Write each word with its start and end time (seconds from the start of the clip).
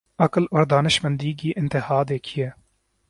عقل 0.19 0.43
اور 0.43 0.63
دانشمندی 0.63 1.33
کی 1.33 1.51
انتہا 1.55 2.01
دیکھیے۔ 2.09 2.49